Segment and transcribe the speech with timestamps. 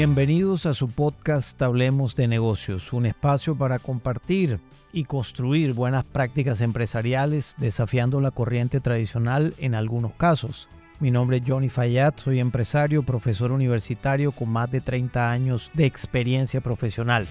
[0.00, 4.58] Bienvenidos a su podcast Hablemos de negocios, un espacio para compartir
[4.94, 10.70] y construir buenas prácticas empresariales desafiando la corriente tradicional en algunos casos.
[11.00, 15.84] Mi nombre es Johnny Fayad, soy empresario, profesor universitario con más de 30 años de
[15.84, 17.26] experiencia profesional.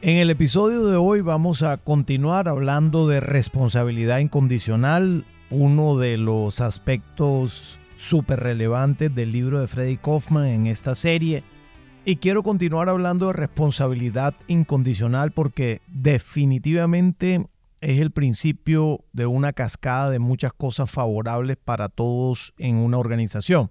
[0.00, 6.60] En el episodio de hoy vamos a continuar hablando de responsabilidad incondicional, uno de los
[6.60, 11.44] aspectos súper relevantes del libro de Freddy Kaufman en esta serie.
[12.04, 17.46] Y quiero continuar hablando de responsabilidad incondicional porque definitivamente
[17.80, 23.70] es el principio de una cascada de muchas cosas favorables para todos en una organización.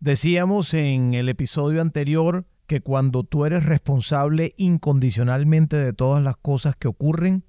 [0.00, 6.76] Decíamos en el episodio anterior que cuando tú eres responsable incondicionalmente de todas las cosas
[6.76, 7.44] que ocurren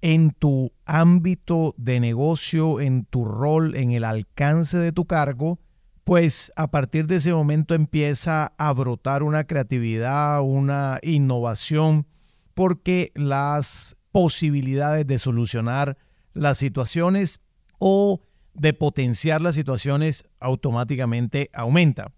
[0.00, 5.58] en tu ámbito de negocio, en tu rol, en el alcance de tu cargo,
[6.04, 12.06] pues a partir de ese momento empieza a brotar una creatividad, una innovación,
[12.54, 15.98] porque las posibilidades de solucionar
[16.32, 17.40] las situaciones
[17.78, 18.20] o
[18.54, 22.12] de potenciar las situaciones automáticamente aumentan.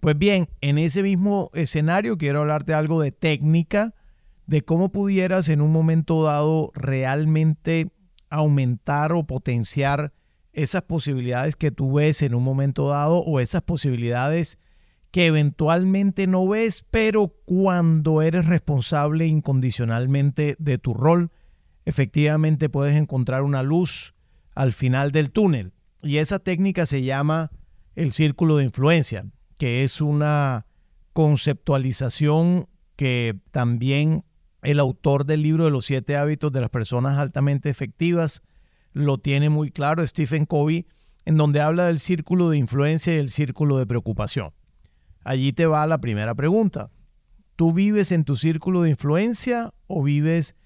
[0.00, 3.94] Pues bien, en ese mismo escenario quiero hablarte algo de técnica,
[4.50, 7.92] de cómo pudieras en un momento dado realmente
[8.30, 10.12] aumentar o potenciar
[10.52, 14.58] esas posibilidades que tú ves en un momento dado o esas posibilidades
[15.12, 21.30] que eventualmente no ves, pero cuando eres responsable incondicionalmente de tu rol,
[21.84, 24.14] efectivamente puedes encontrar una luz
[24.56, 25.74] al final del túnel.
[26.02, 27.52] Y esa técnica se llama
[27.94, 29.26] el círculo de influencia
[29.58, 30.66] que es una
[31.12, 34.24] conceptualización que también
[34.62, 38.42] el autor del libro de los siete hábitos de las personas altamente efectivas
[38.92, 40.86] lo tiene muy claro, Stephen Covey,
[41.24, 44.52] en donde habla del círculo de influencia y el círculo de preocupación.
[45.22, 46.90] Allí te va la primera pregunta.
[47.56, 50.56] ¿Tú vives en tu círculo de influencia o vives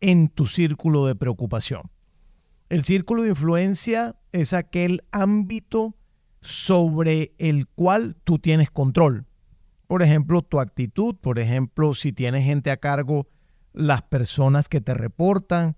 [0.00, 1.90] en tu círculo de preocupación?
[2.68, 5.96] El círculo de influencia es aquel ámbito
[6.40, 9.26] sobre el cual tú tienes control.
[9.86, 13.28] Por ejemplo, tu actitud, por ejemplo, si tienes gente a cargo,
[13.74, 15.76] las personas que te reportan,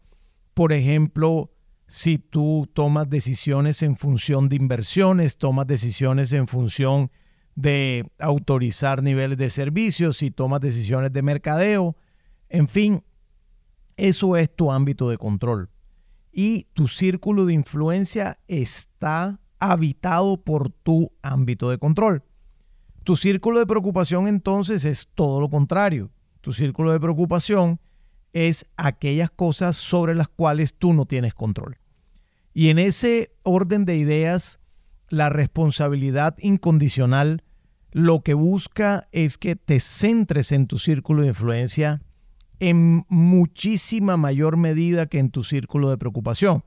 [0.55, 1.51] por ejemplo,
[1.89, 7.11] si tú tomas decisiones en función de inversiones, tomas decisiones en función
[7.55, 11.97] de autorizar niveles de servicios, si tomas decisiones de mercadeo,
[12.49, 13.03] en fin,
[13.97, 15.71] eso es tu ámbito de control.
[16.33, 22.23] Y tu círculo de influencia está habitado por tu ámbito de control.
[23.05, 26.11] Tu círculo de preocupación entonces es todo lo contrario.
[26.43, 27.81] Tu círculo de preocupación
[28.37, 31.79] es aquellas cosas sobre las cuales tú no tienes control.
[32.53, 34.61] Y en ese orden de ideas,
[35.09, 37.43] la responsabilidad incondicional
[37.93, 42.03] lo que busca es que te centres en tu círculo de influencia
[42.61, 46.63] en muchísima mayor medida que en tu círculo de preocupación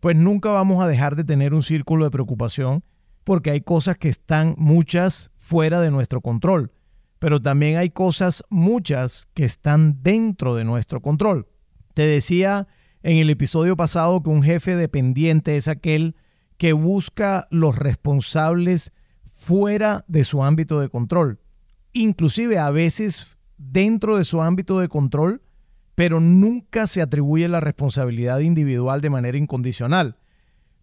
[0.00, 2.82] pues nunca vamos a dejar de tener un círculo de preocupación
[3.24, 6.72] porque hay cosas que están muchas fuera de nuestro control,
[7.20, 11.46] pero también hay cosas muchas que están dentro de nuestro control.
[11.94, 12.66] Te decía
[13.04, 16.16] en el episodio pasado que un jefe dependiente es aquel
[16.56, 18.92] que busca los responsables
[19.32, 21.40] fuera de su ámbito de control.
[21.92, 25.42] Inclusive a veces dentro de su ámbito de control
[26.00, 30.16] pero nunca se atribuye la responsabilidad individual de manera incondicional.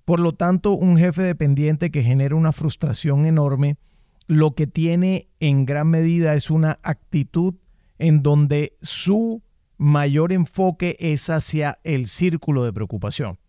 [0.05, 3.77] Por lo tanto, un jefe dependiente que genera una frustración enorme,
[4.27, 7.55] lo que tiene en gran medida es una actitud
[7.97, 9.41] en donde su
[9.77, 13.39] mayor enfoque es hacia el círculo de preocupación.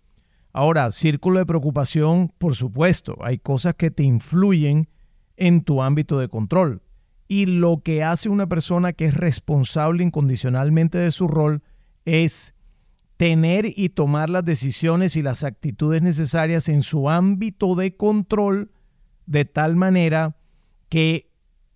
[0.52, 4.88] Ahora, círculo de preocupación, por supuesto, hay cosas que te influyen
[5.36, 6.82] en tu ámbito de control
[7.28, 11.62] y lo que hace una persona que es responsable incondicionalmente de su rol
[12.04, 12.54] es
[13.18, 18.70] tener y tomar las decisiones y las actitudes necesarias en su ámbito de control
[19.26, 20.37] de tal manera
[20.88, 21.30] que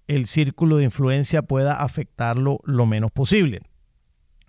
[0.06, 3.62] el círculo de influencia pueda afectarlo lo menos posible.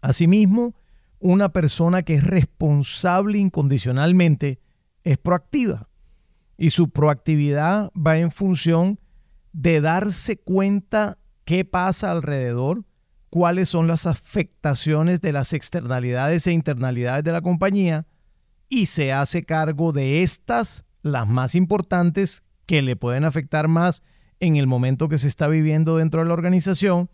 [0.01, 0.75] Asimismo,
[1.19, 4.59] una persona que es responsable incondicionalmente
[5.03, 5.87] es proactiva
[6.57, 8.99] y su proactividad va en función
[9.53, 12.85] de darse cuenta qué pasa alrededor,
[13.29, 18.05] cuáles son las afectaciones de las externalidades e internalidades de la compañía
[18.69, 24.03] y se hace cargo de estas, las más importantes, que le pueden afectar más
[24.43, 27.09] en el momento que se está viviendo dentro de la organización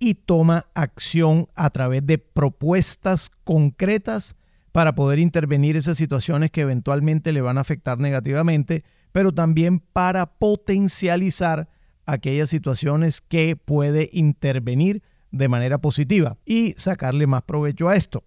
[0.00, 4.34] y toma acción a través de propuestas concretas
[4.72, 8.82] para poder intervenir esas situaciones que eventualmente le van a afectar negativamente,
[9.12, 11.68] pero también para potencializar
[12.06, 18.24] aquellas situaciones que puede intervenir de manera positiva y sacarle más provecho a esto.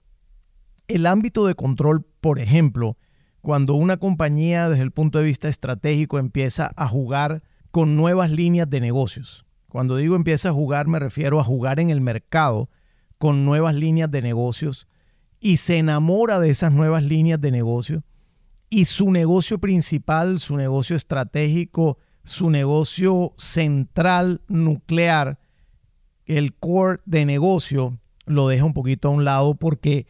[0.87, 2.95] El ámbito de control, por ejemplo,
[3.41, 8.69] cuando una compañía desde el punto de vista estratégico empieza a jugar con nuevas líneas
[8.69, 9.45] de negocios.
[9.67, 12.69] Cuando digo empieza a jugar me refiero a jugar en el mercado
[13.17, 14.87] con nuevas líneas de negocios
[15.39, 18.03] y se enamora de esas nuevas líneas de negocio
[18.69, 25.39] y su negocio principal, su negocio estratégico, su negocio central, nuclear,
[26.25, 30.07] el core de negocio, lo deja un poquito a un lado porque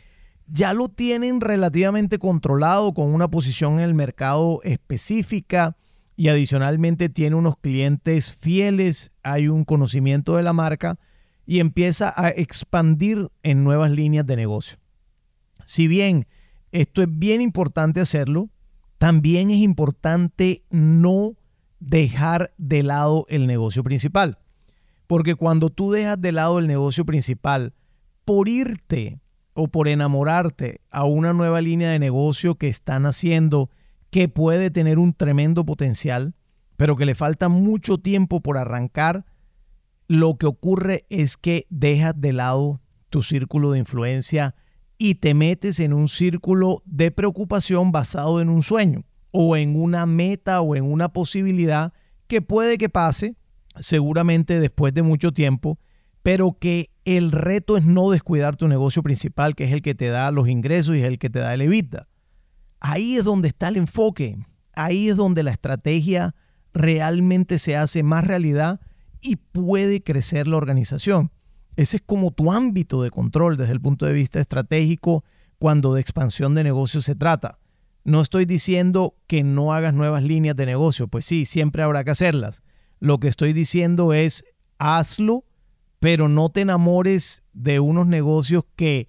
[0.47, 5.77] ya lo tienen relativamente controlado con una posición en el mercado específica
[6.21, 10.99] y adicionalmente tiene unos clientes fieles, hay un conocimiento de la marca
[11.47, 14.77] y empieza a expandir en nuevas líneas de negocio.
[15.65, 16.27] Si bien
[16.71, 18.51] esto es bien importante hacerlo,
[18.99, 21.37] también es importante no
[21.79, 24.37] dejar de lado el negocio principal.
[25.07, 27.73] Porque cuando tú dejas de lado el negocio principal
[28.25, 29.19] por irte
[29.55, 33.71] o por enamorarte a una nueva línea de negocio que están haciendo
[34.11, 36.35] que puede tener un tremendo potencial,
[36.77, 39.25] pero que le falta mucho tiempo por arrancar,
[40.07, 44.55] lo que ocurre es que dejas de lado tu círculo de influencia
[44.97, 50.05] y te metes en un círculo de preocupación basado en un sueño o en una
[50.05, 51.93] meta o en una posibilidad
[52.27, 53.35] que puede que pase,
[53.79, 55.79] seguramente después de mucho tiempo,
[56.21, 60.07] pero que el reto es no descuidar tu negocio principal, que es el que te
[60.07, 62.07] da los ingresos y es el que te da el EBITDA.
[62.81, 64.43] Ahí es donde está el enfoque,
[64.73, 66.35] ahí es donde la estrategia
[66.73, 68.81] realmente se hace más realidad
[69.21, 71.31] y puede crecer la organización.
[71.75, 75.23] Ese es como tu ámbito de control desde el punto de vista estratégico
[75.59, 77.59] cuando de expansión de negocio se trata.
[78.03, 82.11] No estoy diciendo que no hagas nuevas líneas de negocio, pues sí, siempre habrá que
[82.11, 82.63] hacerlas.
[82.99, 84.43] Lo que estoy diciendo es
[84.79, 85.45] hazlo,
[85.99, 89.07] pero no te enamores de unos negocios que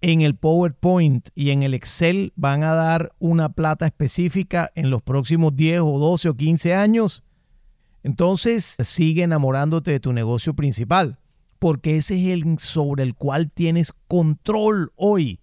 [0.00, 5.02] en el PowerPoint y en el Excel van a dar una plata específica en los
[5.02, 7.24] próximos 10 o 12 o 15 años.
[8.02, 11.18] Entonces sigue enamorándote de tu negocio principal,
[11.58, 15.40] porque ese es el sobre el cual tienes control hoy.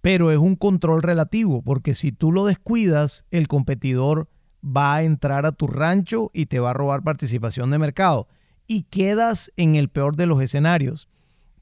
[0.00, 4.28] Pero es un control relativo, porque si tú lo descuidas, el competidor
[4.64, 8.28] va a entrar a tu rancho y te va a robar participación de mercado.
[8.66, 11.08] Y quedas en el peor de los escenarios.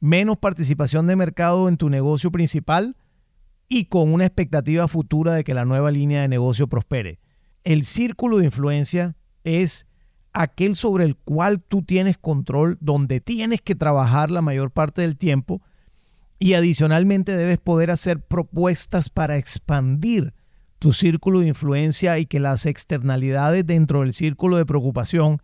[0.00, 2.96] Menos participación de mercado en tu negocio principal
[3.68, 7.20] y con una expectativa futura de que la nueva línea de negocio prospere.
[7.64, 9.86] El círculo de influencia es
[10.32, 15.16] aquel sobre el cual tú tienes control, donde tienes que trabajar la mayor parte del
[15.16, 15.62] tiempo
[16.38, 20.34] y adicionalmente debes poder hacer propuestas para expandir
[20.78, 25.40] tu círculo de influencia y que las externalidades dentro del círculo de preocupación,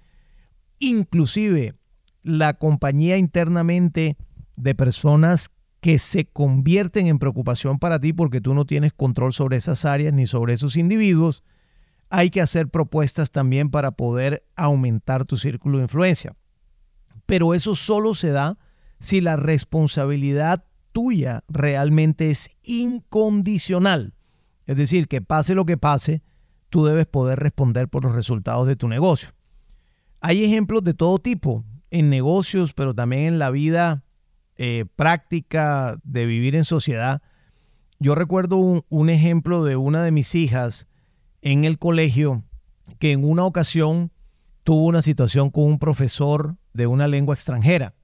[0.79, 1.75] inclusive
[2.23, 4.19] la compañía internamente
[4.62, 9.57] de personas que se convierten en preocupación para ti porque tú no tienes control sobre
[9.57, 11.43] esas áreas ni sobre esos individuos,
[12.11, 16.37] hay que hacer propuestas también para poder aumentar tu círculo de influencia.
[17.25, 18.59] Pero eso solo se da
[18.99, 24.14] si la responsabilidad tuya realmente es incondicional.
[24.67, 26.23] Es decir, que pase lo que pase,
[26.69, 29.31] tú debes poder responder por los resultados de tu negocio.
[30.21, 34.05] Hay ejemplos de todo tipo en negocios, pero también en la vida
[34.62, 37.23] eh, práctica de vivir en sociedad.
[37.99, 40.87] Yo recuerdo un, un ejemplo de una de mis hijas
[41.40, 42.45] en el colegio
[42.99, 44.12] que en una ocasión
[44.62, 47.95] tuvo una situación con un profesor de una lengua extranjera.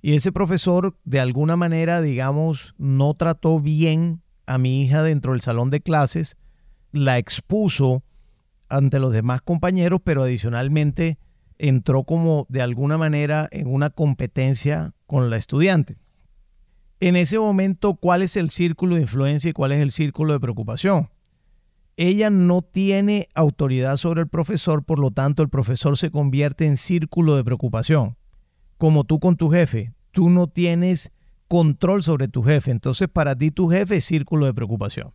[0.00, 5.40] Y ese profesor, de alguna manera, digamos, no trató bien a mi hija dentro del
[5.40, 6.36] salón de clases,
[6.92, 8.04] la expuso
[8.68, 11.18] ante los demás compañeros, pero adicionalmente
[11.62, 15.96] entró como de alguna manera en una competencia con la estudiante.
[16.98, 20.40] En ese momento, ¿cuál es el círculo de influencia y cuál es el círculo de
[20.40, 21.08] preocupación?
[21.96, 26.76] Ella no tiene autoridad sobre el profesor, por lo tanto el profesor se convierte en
[26.76, 28.16] círculo de preocupación.
[28.76, 31.12] Como tú con tu jefe, tú no tienes
[31.46, 32.72] control sobre tu jefe.
[32.72, 35.12] Entonces para ti tu jefe es círculo de preocupación.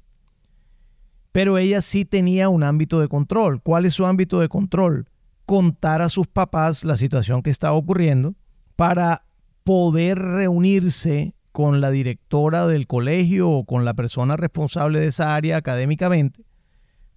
[1.33, 3.61] Pero ella sí tenía un ámbito de control.
[3.61, 5.09] ¿Cuál es su ámbito de control?
[5.47, 8.35] Contar a sus papás la situación que estaba ocurriendo
[8.75, 9.23] para
[9.63, 15.55] poder reunirse con la directora del colegio o con la persona responsable de esa área
[15.57, 16.43] académicamente,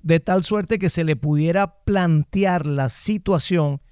[0.02, 3.82] de tal suerte que se le pudiera plantear la situación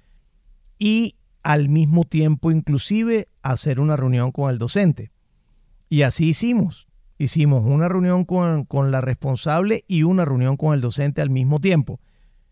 [0.79, 5.11] y al mismo tiempo inclusive hacer una reunión con el docente.
[5.89, 6.87] Y así hicimos.
[7.17, 11.59] hicimos una reunión con, con, la responsable y una reunión con el docente al mismo
[11.59, 11.99] tiempo,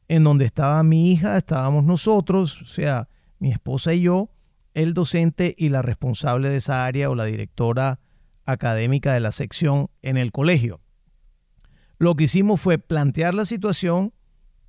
[0.08, 3.10] en donde estaba mi hija, estábamos nosotros, o sea,
[3.40, 4.30] mi esposa y yo,
[4.74, 8.00] el docente y la responsable de esa área o la directora
[8.46, 10.80] académica de la sección en el colegio.
[11.98, 14.14] Lo que hicimos fue plantear la situación,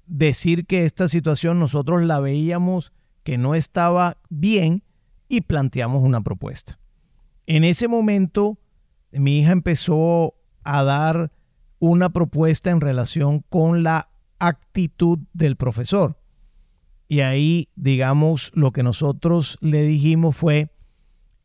[0.06, 2.92] decir que esta situación nosotros la veíamos
[3.22, 4.82] que no estaba bien
[5.28, 6.78] y planteamos una propuesta.
[7.46, 8.58] En ese momento,
[9.12, 11.32] mi hija empezó a dar
[11.78, 16.18] una propuesta en relación con la actitud del profesor.
[17.08, 20.70] Y ahí, digamos, lo que nosotros le dijimos fue,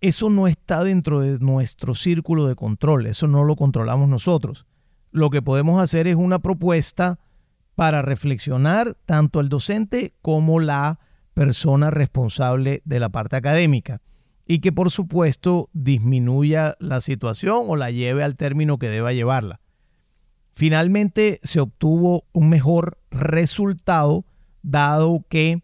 [0.01, 4.65] eso no está dentro de nuestro círculo de control, eso no lo controlamos nosotros.
[5.11, 7.19] Lo que podemos hacer es una propuesta
[7.75, 10.99] para reflexionar tanto el docente como la
[11.33, 14.01] persona responsable de la parte académica
[14.45, 19.61] y que por supuesto disminuya la situación o la lleve al término que deba llevarla.
[20.53, 24.25] Finalmente se obtuvo un mejor resultado
[24.61, 25.63] dado que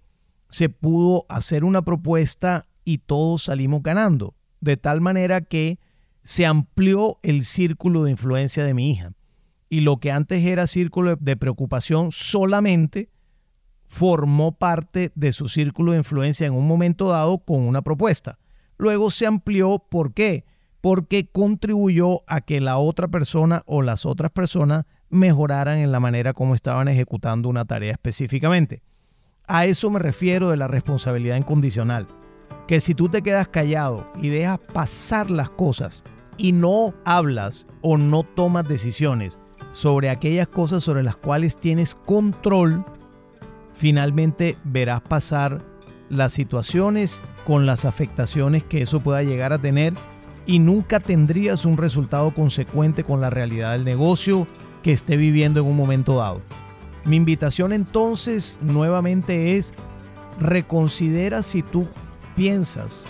[0.49, 5.79] se pudo hacer una propuesta y todos salimos ganando, de tal manera que
[6.23, 9.13] se amplió el círculo de influencia de mi hija.
[9.69, 13.11] Y lo que antes era círculo de preocupación solamente
[13.85, 18.39] formó parte de su círculo de influencia en un momento dado con una propuesta.
[18.77, 20.45] Luego se amplió, ¿por qué?
[20.81, 26.33] Porque contribuyó a que la otra persona o las otras personas mejoraran en la manera
[26.33, 28.81] como estaban ejecutando una tarea específicamente.
[29.47, 32.07] A eso me refiero de la responsabilidad incondicional
[32.67, 36.03] que si tú te quedas callado y dejas pasar las cosas
[36.37, 39.39] y no hablas o no tomas decisiones
[39.71, 42.85] sobre aquellas cosas sobre las cuales tienes control,
[43.73, 45.65] finalmente verás pasar
[46.09, 49.93] las situaciones con las afectaciones que eso pueda llegar a tener
[50.45, 54.47] y nunca tendrías un resultado consecuente con la realidad del negocio
[54.83, 56.41] que esté viviendo en un momento dado.
[57.05, 59.73] Mi invitación entonces nuevamente es
[60.39, 61.87] reconsidera si tú
[62.35, 63.07] piensas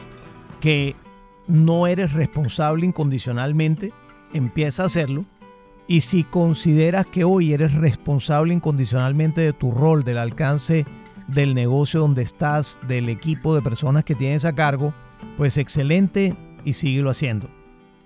[0.60, 0.96] que
[1.48, 3.92] no eres responsable incondicionalmente,
[4.34, 5.26] empieza a hacerlo.
[5.88, 10.86] Y si consideras que hoy eres responsable incondicionalmente de tu rol, del alcance
[11.28, 14.94] del negocio donde estás, del equipo de personas que tienes a cargo,
[15.38, 17.50] pues excelente y síguelo haciendo.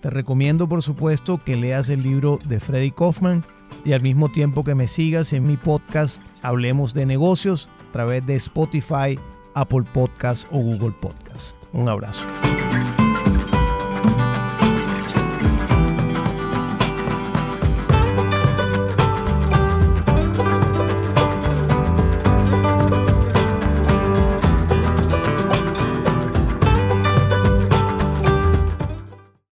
[0.01, 3.43] Te recomiendo por supuesto que leas el libro de Freddy Kaufman
[3.86, 8.25] y al mismo tiempo que me sigas en mi podcast Hablemos de negocios a través
[8.25, 9.17] de Spotify,
[9.55, 11.57] Apple Podcast o Google Podcast.
[11.72, 12.25] Un abrazo.